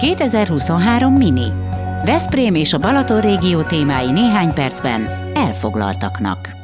[0.00, 1.52] 2023 Mini.
[2.04, 6.59] Veszprém és a Balaton régió témái néhány percben elfoglaltaknak.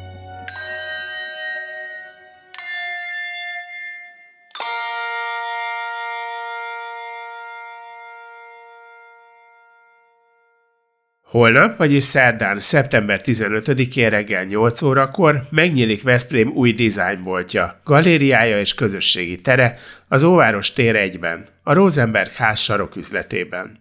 [11.27, 19.35] Holnap, vagyis szerdán, szeptember 15-én reggel 8 órakor megnyílik Veszprém új dizájnboltja, galériája és közösségi
[19.35, 19.77] tere
[20.07, 23.79] az Óváros tér egyben, a Rosenberg ház saroküzletében.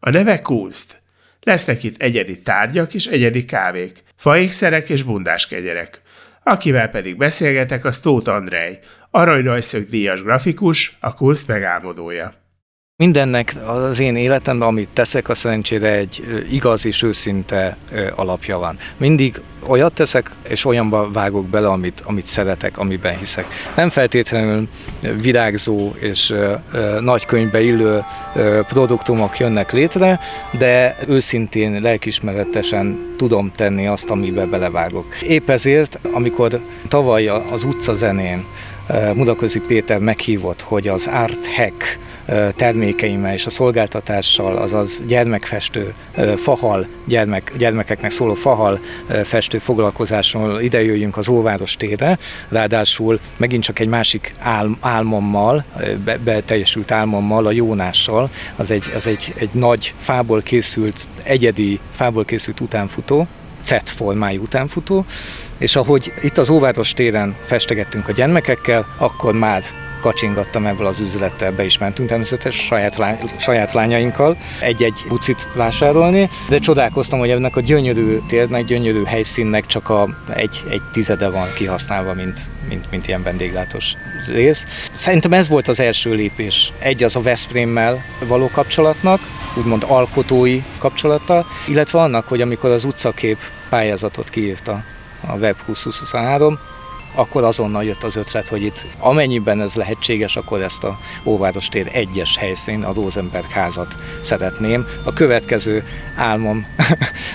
[0.00, 1.02] A neve Kunst.
[1.40, 6.02] Lesznek itt egyedi tárgyak és egyedi kávék, faékszerek és bundás kegyerek.
[6.42, 8.78] Akivel pedig beszélgetek, az Tóth Andrej,
[9.10, 12.41] aranyrajszög díjas grafikus, a Kunst megálmodója.
[13.02, 17.76] Mindennek az én életemben, amit teszek, a szerencsére egy igaz és őszinte
[18.14, 18.76] alapja van.
[18.96, 23.46] Mindig olyat teszek, és olyanba vágok bele, amit, amit szeretek, amiben hiszek.
[23.76, 24.68] Nem feltétlenül
[25.20, 26.34] virágzó és
[27.00, 28.04] nagy könyvbe illő
[28.68, 30.20] produktumok jönnek létre,
[30.58, 35.14] de őszintén, lelkismeretesen tudom tenni azt, amiben belevágok.
[35.22, 38.44] Épp ezért, amikor tavaly az utcazenén
[39.14, 41.98] Mudaközi Péter meghívott, hogy az Art Hack
[42.56, 45.94] termékeimmel és a szolgáltatással, azaz gyermekfestő,
[46.36, 48.80] fahal, gyermek, gyermekeknek szóló fahal
[49.24, 55.64] festő foglalkozásról idejöjjünk az Óváros térre, ráadásul megint csak egy másik ál, álmommal,
[56.04, 62.24] be, beteljesült álmommal, a Jónással, az egy, az egy, egy nagy fából készült, egyedi fából
[62.24, 63.26] készült utánfutó,
[63.64, 65.04] Z formájú utánfutó,
[65.58, 69.62] és ahogy itt az Óváros téren festegettünk a gyermekekkel, akkor már
[70.02, 76.30] kacsingattam ebből az üzlettel, be is mentünk természetesen saját, lány, saját lányainkkal egy-egy bucit vásárolni,
[76.48, 81.52] de csodálkoztam, hogy ennek a gyönyörű térnek, gyönyörű helyszínnek csak a egy, egy tizede van
[81.54, 83.94] kihasználva, mint, mint, mint ilyen vendéglátós
[84.26, 84.66] rész.
[84.94, 86.72] Szerintem ez volt az első lépés.
[86.78, 89.20] Egy az a Veszprémmel való kapcsolatnak,
[89.56, 94.84] úgymond alkotói kapcsolata, illetve annak, hogy amikor az utcakép pályázatot kiírta
[95.26, 96.58] a Web 2023,
[97.14, 101.88] akkor azonnal jött az ötlet, hogy itt amennyiben ez lehetséges, akkor ezt a Óváros tér
[101.92, 104.86] egyes helyszín, az Rosenberg házat szeretném.
[105.04, 105.84] A következő
[106.16, 106.66] álmom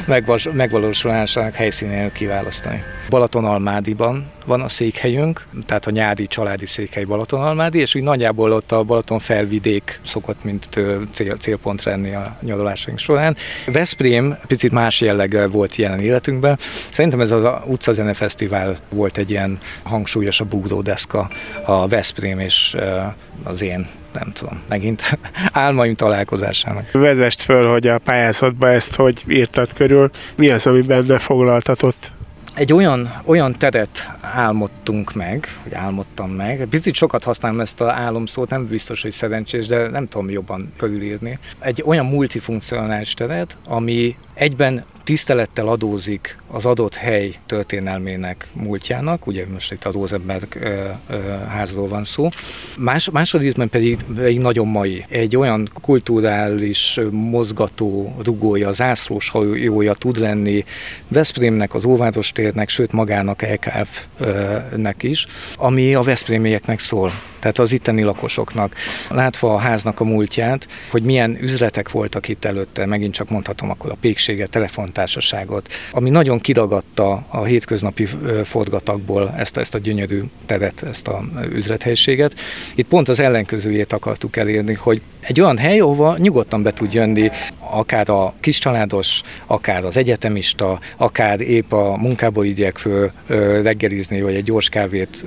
[0.54, 2.84] megvalósulásának helyszínének kiválasztani.
[3.10, 8.84] Balatonalmádiban van a székhelyünk, tehát a nyádi családi székhely Balatonalmádi, és úgy nagyjából ott a
[8.84, 10.68] Balaton felvidék szokott, mint
[11.12, 13.36] cél, célpont lenni a nyaralásaink során.
[13.66, 16.58] Veszprém picit más jelleggel volt jelen életünkben.
[16.92, 21.30] Szerintem ez az utcazene fesztivál volt egy ilyen hangsúlyos a bugdódeszka
[21.66, 22.76] a Veszprém és
[23.44, 25.18] az én nem tudom, megint
[25.52, 26.92] álmaim találkozásának.
[26.92, 32.16] Vezest föl, hogy a pályázatba ezt hogy írtad körül, mi az, ami benne foglaltatott?
[32.58, 38.50] Egy olyan, olyan teret álmodtunk meg, hogy álmodtam meg, picit sokat használom ezt a álomszót,
[38.50, 41.40] nem biztos, hogy szerencsés, de nem tudom jobban körülírni.
[41.60, 49.72] Egy olyan multifunkcionális teret, ami egyben tisztelettel adózik az adott hely történelmének múltjának, ugye most
[49.72, 50.58] itt az Rosenberg
[51.48, 52.30] házról van szó,
[52.80, 55.06] Más, másodízben pedig, pedig nagyon mai.
[55.10, 60.66] Egy olyan kulturális mozgató rugója, zászlós hajója tud lenni
[61.08, 65.26] Veszprémnek, az Óváros térnek, sőt magának EKF-nek is,
[65.56, 68.76] ami a Veszprémieknek szól tehát az itteni lakosoknak.
[69.10, 73.92] Látva a háznak a múltját, hogy milyen üzletek voltak itt előtte, megint csak mondhatom akkor
[73.92, 74.50] a pékséget,
[74.98, 78.08] telefontársaságot, ami nagyon kiragadta a hétköznapi
[78.44, 82.34] forgatagból ezt, ezt a gyönyörű teret, ezt a üzlethelyiséget.
[82.76, 87.30] Itt pont az ellenkezőjét akartuk elérni, hogy egy olyan hely, ahova nyugodtan be tud jönni
[87.70, 93.12] akár a kiscsaládos, akár az egyetemista, akár épp a munkából igyekvő
[93.62, 95.26] reggelizni, vagy egy gyors kávét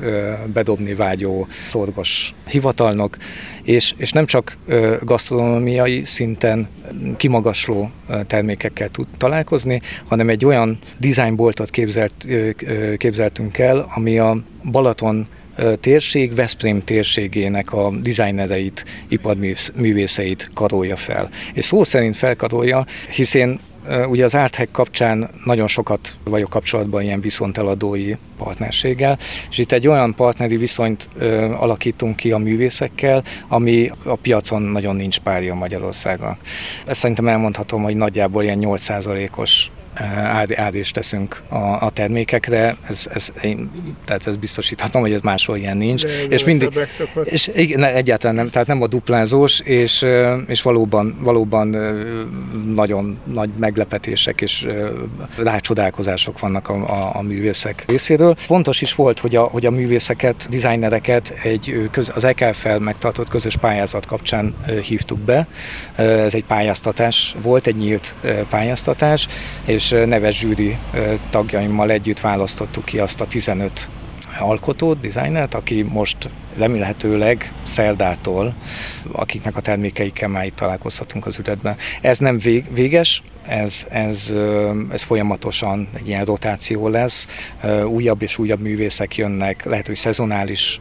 [0.52, 3.16] bedobni vágyó szorgos hivatalnok,
[3.62, 4.56] és, és nem csak
[5.02, 6.68] gasztronómiai szinten
[7.16, 7.90] kimagasló
[8.26, 12.14] termékekkel tud találkozni, hanem egy olyan dizájnboltot képzelt,
[12.96, 14.36] képzeltünk el, ami a
[14.70, 15.26] Balaton
[15.80, 21.28] térség Veszprém térségének a dizájnereit, iparművészeit karolja fel.
[21.52, 23.60] És szó szerint felkarolja, hiszen
[24.08, 29.18] Ugye az Arthek kapcsán nagyon sokat vagyok kapcsolatban ilyen viszonteladói partnerséggel,
[29.50, 34.96] és itt egy olyan partneri viszonyt ö, alakítunk ki a művészekkel, ami a piacon nagyon
[34.96, 36.36] nincs párja Magyarországon.
[36.86, 39.70] Ezt szerintem elmondhatom, hogy nagyjából ilyen 8%-os
[40.54, 43.70] ádést teszünk a, a termékekre, ez, ez, én,
[44.04, 46.04] tehát ez biztosíthatom, hogy ez máshol ilyen nincs.
[46.04, 46.88] De és mindig,
[47.24, 50.06] és igen, egyáltalán nem, tehát nem a duplázós, és,
[50.46, 51.68] és valóban, valóban
[52.74, 54.66] nagyon nagy meglepetések és
[55.36, 58.34] rácsodálkozások vannak a, a, a művészek részéről.
[58.38, 63.56] Fontos is volt, hogy a, hogy a művészeket, dizájnereket egy köz, az EKF-fel megtartott közös
[63.56, 65.46] pályázat kapcsán hívtuk be.
[65.96, 68.14] Ez egy pályáztatás volt, egy nyílt
[68.48, 69.26] pályáztatás,
[69.64, 70.78] és neves zsűri
[71.30, 73.88] tagjaimmal együtt választottuk ki azt a 15
[74.38, 76.16] alkotót, dizájnert, aki most
[76.56, 78.54] remélhetőleg szerdától,
[79.12, 81.76] akiknek a termékeikkel már itt találkozhatunk az üredben.
[82.00, 84.32] Ez nem vég, véges, ez, ez,
[84.92, 87.26] ez folyamatosan egy ilyen rotáció lesz,
[87.86, 90.80] újabb és újabb művészek jönnek, lehet, hogy szezonális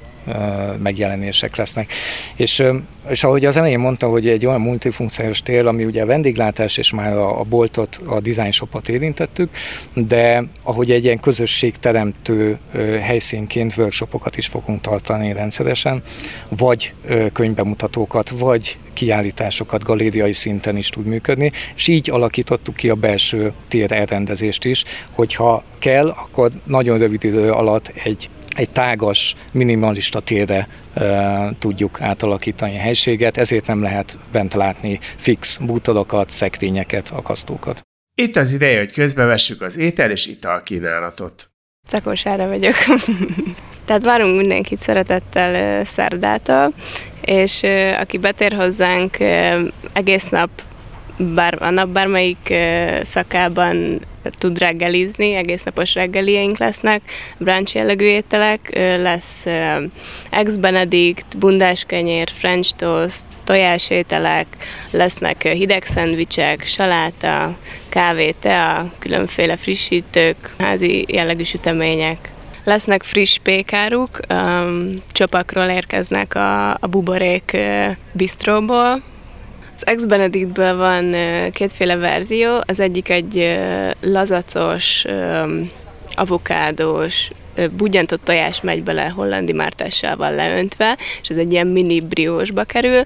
[0.78, 1.94] megjelenések lesznek.
[2.36, 2.64] És,
[3.10, 6.92] és ahogy az elején mondtam, hogy egy olyan multifunkciós tér, ami ugye a vendéglátás és
[6.92, 9.50] már a, a boltot, a design shopot érintettük,
[9.94, 12.58] de ahogy egy ilyen közösségteremtő
[13.02, 16.04] helyszínként workshopokat is fogunk tartani rendszeresen,
[16.50, 16.94] vagy
[17.34, 23.92] könyvbemutatókat, vagy kiállításokat galériai szinten is tud működni, és így alakítottuk ki a belső tér
[23.92, 31.52] elrendezést is, hogyha kell, akkor nagyon rövid idő alatt egy egy tágas, minimalista térre e,
[31.60, 37.82] tudjuk átalakítani a helységet, ezért nem lehet bent látni fix bútorokat, szekrényeket, akasztókat.
[38.16, 41.50] Itt az ideje, hogy közbevessük az étel és ital kínálatot.
[41.88, 42.76] Cakósára vagyok.
[43.86, 46.74] Tehát várunk mindenkit szeretettel szerdától,
[47.22, 47.62] és
[48.00, 49.18] aki betér hozzánk
[49.94, 50.50] egész nap
[51.20, 52.54] bár, a nap bármelyik
[53.04, 54.00] szakában
[54.38, 57.02] tud reggelizni, egész napos reggelieink lesznek,
[57.38, 58.70] brunch jellegű ételek,
[59.02, 59.46] lesz
[60.30, 64.48] ex-benedict, bundáskenyér, french toast, tojásételek,
[64.92, 67.58] lesznek hideg szendvicsek, saláta,
[67.90, 72.32] kávé, tea, különféle frissítők, házi jellegű sütemények.
[72.70, 79.02] Lesznek friss pékáruk, um, csopakról érkeznek a, a buborék uh, bistróból,
[79.76, 81.16] az Ex Benedictből van
[81.52, 83.60] kétféle verzió, az egyik egy
[84.02, 85.06] lazacos,
[86.16, 87.30] avokádós,
[87.72, 93.02] budjantott tojás megy bele hollandi mártással leöntve, és ez egy ilyen mini briósba kerül,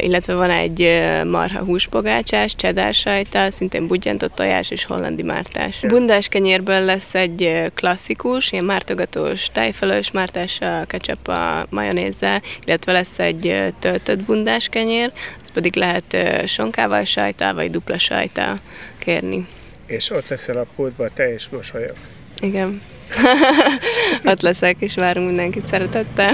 [0.00, 5.80] illetve van egy marha húspogácsás, cheddar sajta, szintén budjantott tojás és hollandi mártás.
[5.80, 13.72] Bundás kenyérből lesz egy klasszikus, ilyen mártogatós tejfelős mártással, ketchup a majonézzel, illetve lesz egy
[13.78, 15.12] töltött bundás kenyér,
[15.42, 16.16] az pedig lehet
[16.46, 18.60] sonkával sajtál, vagy dupla sajtál
[18.98, 19.46] kérni.
[19.86, 22.18] És ott leszel a pultban, te is mosolyogsz.
[22.40, 22.80] Igen.
[24.30, 26.32] Ott leszek, és várunk mindenkit szeretettel.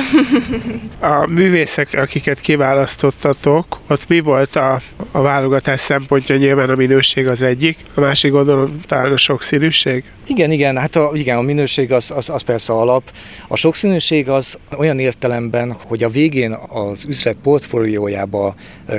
[1.13, 4.81] a művészek, akiket kiválasztottatok, ott mi volt a,
[5.11, 6.37] a válogatás szempontja?
[6.37, 10.05] Nyilván a minőség az egyik, a másik gondolom talán a sokszínűség?
[10.27, 13.13] Igen, igen, hát a, igen, a minőség az, az, az persze alap.
[13.49, 18.55] A sokszínűség az olyan értelemben, hogy a végén az üzlet portfóliójába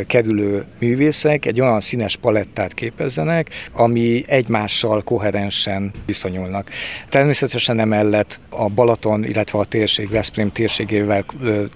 [0.07, 6.69] kerülő művészek egy olyan színes palettát képezzenek, ami egymással koherensen viszonyulnak.
[7.09, 11.25] Természetesen emellett a Balaton, illetve a térség, Veszprém térségével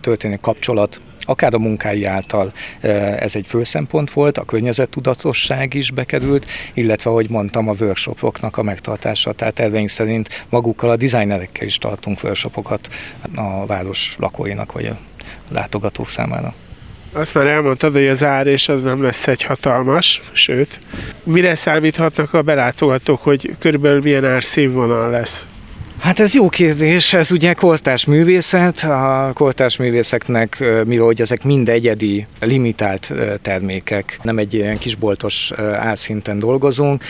[0.02, 2.54] történő kapcsolat akár a munkái által
[3.20, 8.64] ez egy fő szempont volt, a környezettudatosság is bekerült, illetve, ahogy mondtam, a workshopoknak a
[8.64, 9.32] megtartása.
[9.32, 12.90] Tehát elveink szerint magukkal a designerekkel is tartunk workshopokat
[13.36, 14.98] a város lakóinak vagy a
[15.52, 16.54] látogatók számára.
[17.14, 20.80] Azt már elmondtad, hogy az ár és az nem lesz egy hatalmas, sőt,
[21.24, 25.50] mire számíthatnak a belátogatók, hogy körülbelül milyen árszínvonal lesz?
[26.00, 31.70] Hát ez jó kérdés, ez ugye kortárs művészet, a kortárs művészeknek, mivel hogy ezek mind
[31.70, 37.04] egyedi, limitált termékek, nem egy ilyen kisboltos álszinten dolgozunk,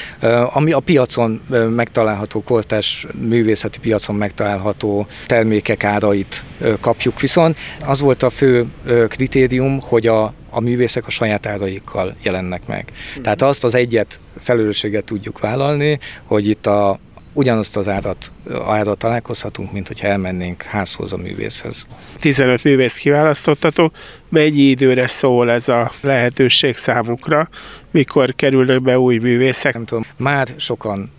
[0.54, 1.42] ami a piacon
[1.76, 6.44] megtalálható, kortárs művészeti piacon megtalálható termékek árait
[6.80, 7.20] kapjuk.
[7.20, 8.66] Viszont az volt a fő
[9.08, 12.92] kritérium, hogy a a művészek a saját áraikkal jelennek meg.
[13.22, 17.00] Tehát azt az egyet felelősséget tudjuk vállalni, hogy itt a,
[17.36, 18.32] ugyanazt az árat,
[18.68, 21.88] árat találkozhatunk, mint hogyha elmennénk házhoz a művészhez.
[22.20, 23.96] 15 művészt kiválasztottatok,
[24.30, 27.50] mennyi időre szól ez a lehetőség számukra,
[27.92, 29.74] mikor kerülnek be új művészek?
[29.74, 31.12] Nem tudom, már sokan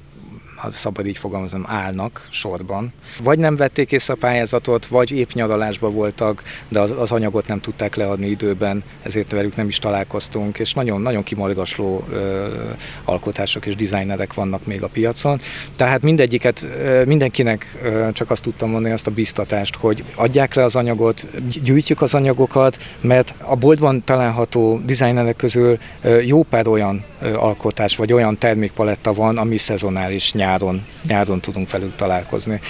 [0.73, 2.93] ha szabad így fogalmazom, állnak sorban.
[3.23, 7.61] Vagy nem vették észre a pályázatot, vagy épp nyaralásban voltak, de az, az anyagot nem
[7.61, 12.47] tudták leadni időben, ezért velük nem is találkoztunk, és nagyon-nagyon kimolgasló ö,
[13.05, 15.41] alkotások és dizájnerek vannak még a piacon.
[15.77, 20.65] Tehát mindegyiket, ö, mindenkinek ö, csak azt tudtam mondani, azt a biztatást, hogy adják le
[20.65, 21.27] az anyagot,
[21.63, 27.05] gyűjtjük az anyagokat, mert a boltban található dizájnerek közül ö, jó pár olyan
[27.37, 32.61] alkotás, vagy olyan termékpaletta van, ami szezonális nyáron, nyáron tudunk velük találkozni.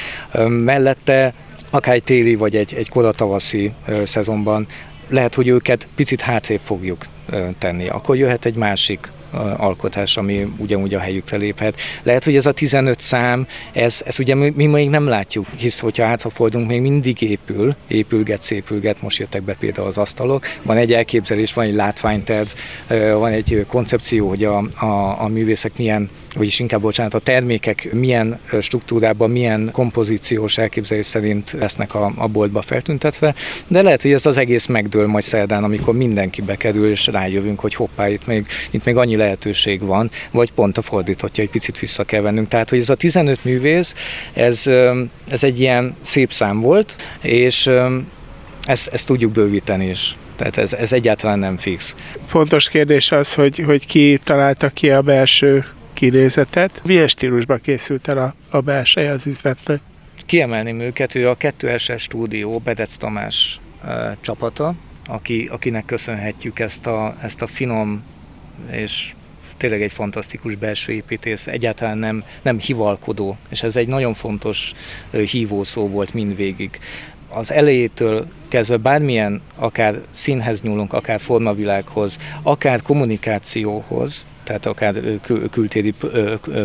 [0.48, 1.34] Mellette
[1.70, 3.72] akár egy téli vagy egy, egy koratavaszi
[4.04, 4.66] szezonban
[5.08, 7.04] lehet, hogy őket picit hátrébb fogjuk
[7.58, 7.88] tenni.
[7.88, 9.10] Akkor jöhet egy másik
[9.56, 11.80] alkotás, ami ugyanúgy a helyükre léphet.
[12.02, 15.80] Lehet, hogy ez a 15 szám, ez, ez ugye mi, mi még nem látjuk, hisz
[15.80, 20.46] hogyha hátrafordulunk, még mindig épül, épülget, szépülget, most jöttek be például az asztalok.
[20.62, 22.48] Van egy elképzelés, van egy látványterv,
[23.12, 28.40] van egy koncepció, hogy a, a, a művészek milyen vagyis inkább bocsánat, a termékek milyen
[28.60, 33.34] struktúrában, milyen kompozíciós elképzelés szerint lesznek a, a boltba feltüntetve,
[33.68, 37.74] de lehet, hogy ez az egész megdől majd szerdán, amikor mindenki bekerül, és rájövünk, hogy
[37.74, 42.04] hoppá, itt még, itt még annyi lehetőség van, vagy pont a fordítottja, egy picit vissza
[42.04, 42.48] kell vennünk.
[42.48, 43.94] Tehát, hogy ez a 15 művész,
[44.32, 44.66] ez,
[45.28, 47.70] ez egy ilyen szép szám volt, és
[48.66, 50.16] ezt, ezt tudjuk bővíteni is.
[50.36, 51.94] Tehát ez, ez egyáltalán nem fix.
[52.26, 55.64] Fontos kérdés az, hogy, hogy ki találta ki a belső
[55.96, 56.82] kinézetet.
[56.84, 59.80] Milyen stílusban készült el a, a belseje az üzletnek?
[60.26, 64.74] Kiemelném őket, ő a 2S stúdió Bedec Tamás e, csapata,
[65.06, 68.02] aki, akinek köszönhetjük ezt a, ezt a finom
[68.70, 69.14] és
[69.56, 74.72] tényleg egy fantasztikus belső építész, egyáltalán nem, nem hivalkodó, és ez egy nagyon fontos
[75.10, 76.80] hívószó volt mindvégig.
[77.28, 85.00] Az elejétől kezdve bármilyen, akár színhez nyúlunk, akár formavilághoz, akár kommunikációhoz, tehát akár
[85.50, 85.94] kültéri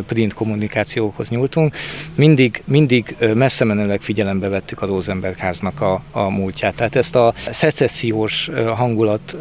[0.08, 1.76] print kommunikációkhoz nyúltunk,
[2.16, 6.76] mindig, mindig messze menőleg figyelembe vettük a Rosenberg háznak a, a múltját.
[6.76, 9.38] Tehát ezt a szecessziós hangulat,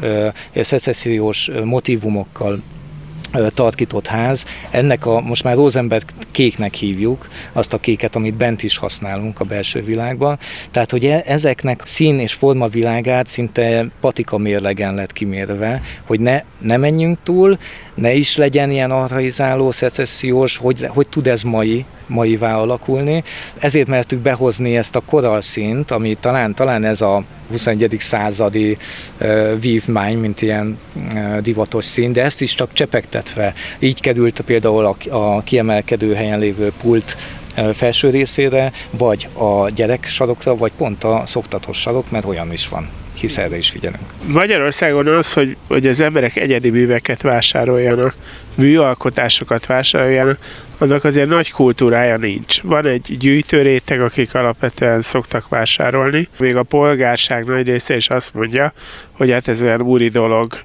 [0.55, 2.63] szecessziós motivumokkal
[3.49, 4.45] tarkított ház.
[4.71, 9.45] Ennek a, most már Rosenberg kéknek hívjuk, azt a kéket, amit bent is használunk a
[9.45, 10.39] belső világban.
[10.71, 16.43] Tehát, hogy e, ezeknek szín és forma világát szinte patika mérlegen lett kimérve, hogy ne,
[16.59, 17.59] ne menjünk túl,
[18.01, 23.23] ne is legyen ilyen arhaizáló, szecessziós, hogy, hogy tud ez mai, maivá alakulni.
[23.59, 27.97] Ezért mertük behozni ezt a koralszint, ami talán, talán ez a 21.
[27.99, 28.77] századi
[29.21, 33.55] uh, vívmány, mint ilyen uh, divatos szín, de ezt is csak csepegtetve.
[33.79, 37.17] Így került például a, a kiemelkedő helyen lévő pult
[37.75, 43.00] felső részére, vagy a gyerek sarokra, vagy pont a szoktatós sarok, mert olyan is van
[43.21, 44.03] hisz erre is figyelünk.
[44.27, 48.15] Magyarországon az, hogy, hogy az emberek egyedi műveket vásároljanak,
[48.55, 50.39] műalkotásokat vásároljanak,
[50.79, 52.63] annak azért nagy kultúrája nincs.
[52.63, 56.29] Van egy gyűjtőréteg, akik alapvetően szoktak vásárolni.
[56.39, 58.73] Még a polgárság nagy része is azt mondja,
[59.13, 60.63] hogy hát ez olyan úri dolog,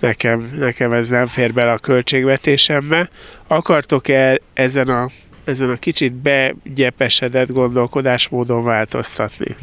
[0.00, 3.08] nekem, nekem ez nem fér bele a költségvetésembe.
[3.46, 5.08] Akartok-e ezen a,
[5.44, 9.56] ezen a kicsit begyepesedett gondolkodásmódon változtatni?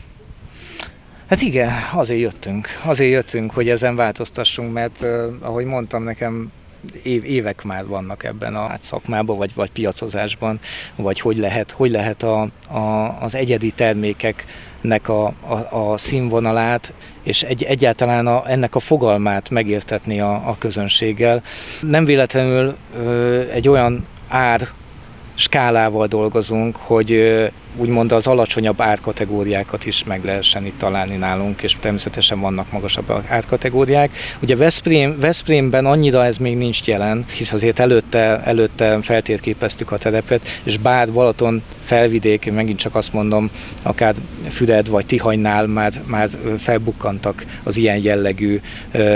[1.29, 2.67] Hát igen, azért jöttünk.
[2.83, 6.51] Azért jöttünk, hogy ezen változtassunk, mert uh, ahogy mondtam, nekem
[7.03, 10.59] év, évek már vannak ebben a szakmában, vagy, vagy piacozásban,
[10.95, 17.43] vagy hogy lehet, hogy lehet a, a, az egyedi termékeknek a, a, a színvonalát, és
[17.43, 21.43] egy, egyáltalán a, ennek a fogalmát megértetni a, a közönséggel.
[21.81, 24.67] Nem véletlenül ö, egy olyan ár
[25.35, 27.11] skálával dolgozunk, hogy
[27.77, 34.11] úgymond az alacsonyabb árkategóriákat is meg lehessen itt találni nálunk, és természetesen vannak magasabb árkategóriák.
[34.41, 40.61] Ugye Veszprém, Veszprémben annyira ez még nincs jelen, hisz azért előtte, előtte feltérképeztük a terepet,
[40.63, 43.49] és bár Balaton felvidék, megint csak azt mondom,
[43.81, 44.15] akár
[44.49, 48.59] Füred vagy Tihanynál már, már felbukkantak az ilyen jellegű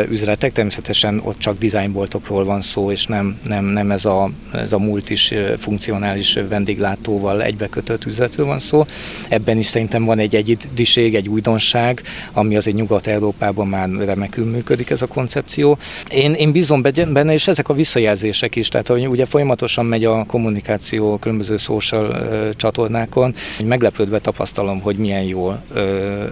[0.10, 4.80] üzletek, természetesen ott csak dizájnboltokról van szó, és nem, nem, nem ez, a, ez a
[4.80, 8.86] múlt is funkcionális vendéglátóval egybekötött üzletről van szó.
[9.30, 12.02] Ebben is szerintem van egy egyidiség, egy újdonság,
[12.34, 15.78] ami azért Nyugat-Európában már remekül működik ez a koncepció.
[16.10, 20.26] Én, én bízom benne, és ezek a visszajelzések is, tehát hogy ugye folyamatosan megy a
[20.26, 25.80] kommunikáció különböző social csatornákon, hogy meglepődve tapasztalom, hogy milyen jól ö,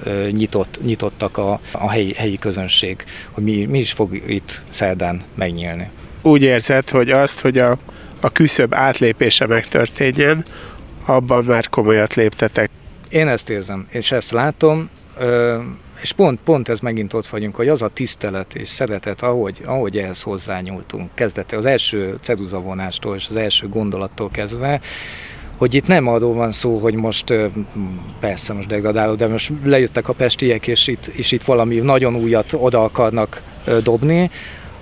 [0.03, 5.21] ö, nyitott, nyitottak a, a helyi, helyi közönség, hogy mi, mi is fog itt szerdán
[5.35, 5.89] megnyílni.
[6.21, 7.77] Úgy érzed, hogy azt, hogy a,
[8.19, 10.45] a küszöb átlépése megtörténjen,
[11.07, 12.69] abban már komolyat léptetek.
[13.09, 14.89] Én ezt érzem, és ezt látom,
[16.01, 19.97] és pont, pont ez megint ott vagyunk, hogy az a tisztelet és szeretet, ahogy, ahogy
[19.97, 24.81] ehhez hozzányúltunk, kezdete az első ceruzavonástól és az első gondolattól kezdve,
[25.57, 27.33] hogy itt nem arról van szó, hogy most
[28.19, 32.53] persze most degradáló, de most lejöttek a pestiek, és itt, és itt valami nagyon újat
[32.53, 33.41] oda akarnak
[33.83, 34.29] dobni,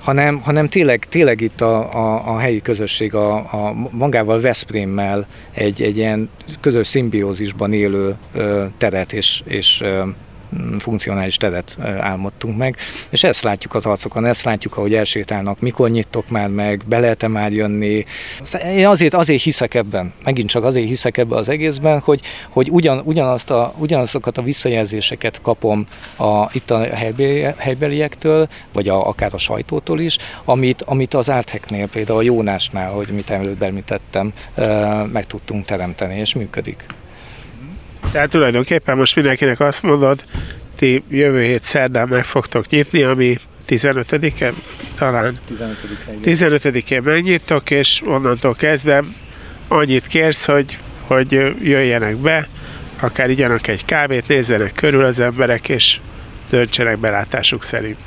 [0.05, 5.81] hanem, hanem tényleg, tényleg itt a, a, a helyi közösség a, a magával Veszprémmel egy,
[5.81, 10.03] egy ilyen közös szimbiózisban élő ö, teret és, és ö,
[10.79, 12.77] funkcionális teret álmodtunk meg,
[13.09, 17.27] és ezt látjuk az arcokon, ezt látjuk, ahogy elsétálnak, mikor nyittok már meg, be lehet
[17.27, 18.05] már jönni.
[18.75, 23.01] Én azért, azért hiszek ebben, megint csak azért hiszek ebben az egészben, hogy, hogy ugyan,
[23.03, 25.85] ugyanazt a, ugyanazokat a visszajelzéseket kapom
[26.17, 26.87] a, itt a
[27.57, 33.07] helybeliektől, vagy a, akár a sajtótól is, amit, amit az Artheknél, például a Jónásnál, hogy
[33.07, 34.33] mit előbb említettem,
[35.11, 36.85] meg tudtunk teremteni, és működik.
[38.11, 40.23] Tehát tulajdonképpen most mindenkinek azt mondod,
[40.75, 44.53] ti jövő hét szerdán meg fogtok nyitni, ami 15-e
[44.97, 45.39] talán?
[45.51, 46.19] 15-én.
[46.23, 49.03] 15-én megnyitok, és onnantól kezdve
[49.67, 51.31] annyit kérsz, hogy, hogy
[51.61, 52.47] jöjjenek be,
[52.99, 55.99] akár igyanak egy kávét, nézzenek körül az emberek, és
[56.49, 57.97] döntsenek belátásuk szerint.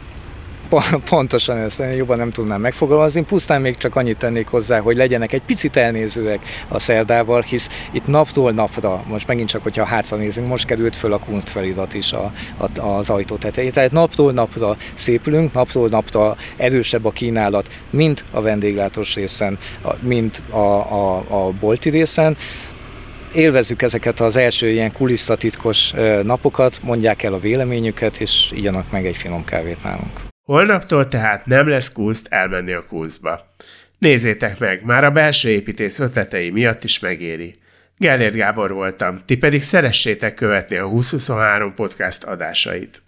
[1.09, 5.43] Pontosan ezt jobban nem tudnám megfogalmazni, pusztán még csak annyit tennék hozzá, hogy legyenek egy
[5.43, 10.67] picit elnézőek a szerdával, hisz itt naptól napra, most megint csak, hogyha hátra nézünk, most
[10.67, 13.73] került föl a kunst felirat is a, a, az ajtó tetején.
[13.73, 19.59] Tehát naptól napra szépülünk, naptól napra erősebb a kínálat, mint a vendéglátós részen,
[20.01, 22.37] mint a, a, a bolti részen
[23.33, 29.17] élvezzük ezeket az első ilyen kulisszatitkos napokat, mondják el a véleményüket, és igyanak meg egy
[29.17, 30.28] finom kávét nálunk.
[30.49, 33.55] Holnaptól tehát nem lesz kúzt elmenni a kúzba.
[33.99, 37.55] Nézzétek meg, már a belső építész ötletei miatt is megéri.
[37.97, 43.03] Gellért Gábor voltam, ti pedig szeressétek követni a 2023 podcast adásait.